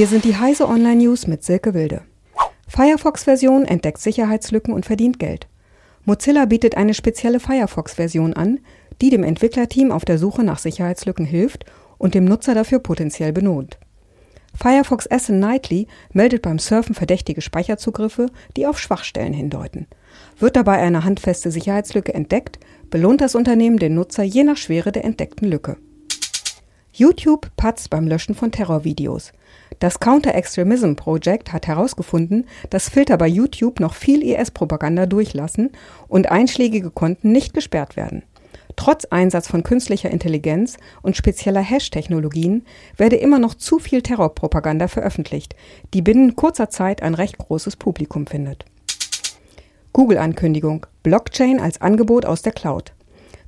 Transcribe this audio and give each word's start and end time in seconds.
Hier 0.00 0.06
sind 0.06 0.24
die 0.24 0.36
Heise 0.36 0.66
Online 0.66 0.96
News 0.96 1.26
mit 1.26 1.44
Silke 1.44 1.74
Wilde. 1.74 2.00
Firefox-Version 2.68 3.66
entdeckt 3.66 4.00
Sicherheitslücken 4.00 4.72
und 4.72 4.86
verdient 4.86 5.18
Geld. 5.18 5.46
Mozilla 6.06 6.46
bietet 6.46 6.74
eine 6.74 6.94
spezielle 6.94 7.38
Firefox-Version 7.38 8.32
an, 8.32 8.60
die 9.02 9.10
dem 9.10 9.22
Entwicklerteam 9.22 9.92
auf 9.92 10.06
der 10.06 10.16
Suche 10.16 10.42
nach 10.42 10.58
Sicherheitslücken 10.58 11.26
hilft 11.26 11.66
und 11.98 12.14
dem 12.14 12.24
Nutzer 12.24 12.54
dafür 12.54 12.78
potenziell 12.78 13.34
belohnt. 13.34 13.78
Firefox 14.54 15.06
Ascent 15.10 15.38
Nightly 15.38 15.86
meldet 16.14 16.40
beim 16.40 16.58
Surfen 16.58 16.94
verdächtige 16.94 17.42
Speicherzugriffe, 17.42 18.30
die 18.56 18.66
auf 18.66 18.78
Schwachstellen 18.78 19.34
hindeuten. 19.34 19.86
Wird 20.38 20.56
dabei 20.56 20.78
eine 20.78 21.04
handfeste 21.04 21.50
Sicherheitslücke 21.50 22.14
entdeckt, 22.14 22.58
belohnt 22.88 23.20
das 23.20 23.34
Unternehmen 23.34 23.78
den 23.78 23.96
Nutzer 23.96 24.22
je 24.22 24.44
nach 24.44 24.56
Schwere 24.56 24.92
der 24.92 25.04
entdeckten 25.04 25.46
Lücke. 25.46 25.76
YouTube 26.92 27.50
patzt 27.56 27.90
beim 27.90 28.06
Löschen 28.06 28.34
von 28.34 28.50
Terrorvideos. 28.50 29.32
Das 29.78 30.00
Counter-Extremism 30.00 30.94
Project 30.94 31.52
hat 31.52 31.66
herausgefunden, 31.66 32.46
dass 32.68 32.88
Filter 32.88 33.16
bei 33.16 33.28
YouTube 33.28 33.80
noch 33.80 33.94
viel 33.94 34.22
IS-Propaganda 34.22 35.06
durchlassen 35.06 35.70
und 36.08 36.30
einschlägige 36.30 36.90
Konten 36.90 37.32
nicht 37.32 37.54
gesperrt 37.54 37.96
werden. 37.96 38.22
Trotz 38.76 39.04
Einsatz 39.06 39.46
von 39.46 39.62
künstlicher 39.62 40.10
Intelligenz 40.10 40.76
und 41.02 41.16
spezieller 41.16 41.60
Hash-Technologien 41.60 42.64
werde 42.96 43.16
immer 43.16 43.38
noch 43.38 43.54
zu 43.54 43.78
viel 43.78 44.02
Terrorpropaganda 44.02 44.88
veröffentlicht, 44.88 45.54
die 45.92 46.02
binnen 46.02 46.36
kurzer 46.36 46.70
Zeit 46.70 47.02
ein 47.02 47.14
recht 47.14 47.38
großes 47.38 47.76
Publikum 47.76 48.26
findet. 48.26 48.64
Google-Ankündigung: 49.92 50.86
Blockchain 51.02 51.60
als 51.60 51.80
Angebot 51.80 52.24
aus 52.24 52.42
der 52.42 52.52
Cloud. 52.52 52.92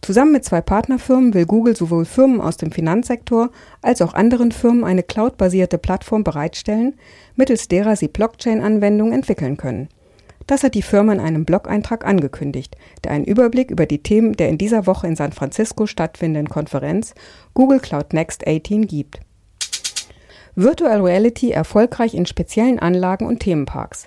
Zusammen 0.02 0.32
mit 0.32 0.44
zwei 0.44 0.60
Partnerfirmen 0.60 1.32
will 1.32 1.46
Google 1.46 1.76
sowohl 1.76 2.04
Firmen 2.04 2.40
aus 2.40 2.56
dem 2.56 2.72
Finanzsektor 2.72 3.50
als 3.82 4.02
auch 4.02 4.14
anderen 4.14 4.50
Firmen 4.50 4.82
eine 4.82 5.04
cloudbasierte 5.04 5.78
Plattform 5.78 6.24
bereitstellen, 6.24 6.94
mittels 7.36 7.68
derer 7.68 7.94
sie 7.94 8.08
Blockchain-Anwendungen 8.08 9.14
entwickeln 9.14 9.56
können. 9.56 9.88
Das 10.48 10.64
hat 10.64 10.74
die 10.74 10.82
Firma 10.82 11.12
in 11.12 11.20
einem 11.20 11.44
Blog-Eintrag 11.44 12.04
angekündigt, 12.04 12.76
der 13.04 13.12
einen 13.12 13.24
Überblick 13.24 13.70
über 13.70 13.86
die 13.86 14.02
Themen 14.02 14.32
der 14.32 14.48
in 14.48 14.58
dieser 14.58 14.88
Woche 14.88 15.06
in 15.06 15.14
San 15.14 15.30
Francisco 15.30 15.86
stattfindenden 15.86 16.48
Konferenz 16.48 17.14
Google 17.54 17.78
Cloud 17.78 18.12
Next 18.12 18.44
18 18.44 18.88
gibt. 18.88 19.20
Virtual 20.56 21.00
Reality 21.00 21.52
erfolgreich 21.52 22.14
in 22.14 22.26
speziellen 22.26 22.80
Anlagen 22.80 23.24
und 23.24 23.38
Themenparks. 23.38 24.06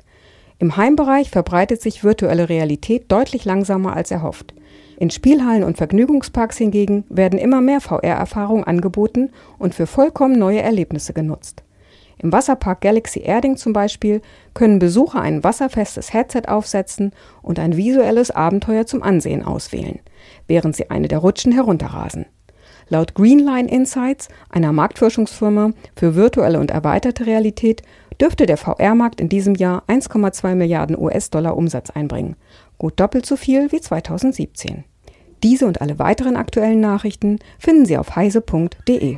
Im 0.59 0.75
Heimbereich 0.75 1.29
verbreitet 1.29 1.81
sich 1.81 2.03
virtuelle 2.03 2.49
Realität 2.49 3.09
deutlich 3.11 3.45
langsamer 3.45 3.95
als 3.95 4.11
erhofft. 4.11 4.53
In 4.97 5.09
Spielhallen 5.09 5.63
und 5.63 5.77
Vergnügungsparks 5.77 6.57
hingegen 6.57 7.03
werden 7.09 7.37
immer 7.37 7.61
mehr 7.61 7.81
VR-Erfahrungen 7.81 8.63
angeboten 8.63 9.29
und 9.57 9.75
für 9.75 9.87
vollkommen 9.87 10.39
neue 10.39 10.61
Erlebnisse 10.61 11.13
genutzt. 11.13 11.63
Im 12.17 12.31
Wasserpark 12.31 12.81
Galaxy 12.81 13.19
Erding 13.19 13.57
zum 13.57 13.73
Beispiel 13.73 14.21
können 14.53 14.79
Besucher 14.79 15.21
ein 15.21 15.43
wasserfestes 15.43 16.13
Headset 16.13 16.43
aufsetzen 16.47 17.11
und 17.41 17.59
ein 17.59 17.75
visuelles 17.75 18.31
Abenteuer 18.31 18.85
zum 18.85 19.03
Ansehen 19.03 19.43
auswählen, 19.43 19.99
während 20.47 20.75
sie 20.75 20.89
eine 20.89 21.09
der 21.09 21.19
Rutschen 21.19 21.51
herunterrasen. 21.51 22.25
Laut 22.89 23.15
Greenline 23.15 23.69
Insights, 23.69 24.29
einer 24.49 24.71
Marktforschungsfirma 24.71 25.71
für 25.95 26.15
virtuelle 26.15 26.59
und 26.59 26.71
erweiterte 26.71 27.25
Realität, 27.25 27.81
dürfte 28.21 28.45
der 28.45 28.57
VR-Markt 28.57 29.19
in 29.19 29.29
diesem 29.29 29.55
Jahr 29.55 29.83
1,2 29.87 30.55
Milliarden 30.55 30.97
US-Dollar 30.97 31.57
Umsatz 31.57 31.89
einbringen, 31.89 32.35
gut 32.77 32.99
doppelt 32.99 33.25
so 33.25 33.35
viel 33.35 33.71
wie 33.71 33.81
2017. 33.81 34.83
Diese 35.43 35.67
und 35.67 35.81
alle 35.81 35.99
weiteren 35.99 36.37
aktuellen 36.37 36.79
Nachrichten 36.79 37.39
finden 37.59 37.85
Sie 37.85 37.97
auf 37.97 38.15
heise.de. 38.15 39.17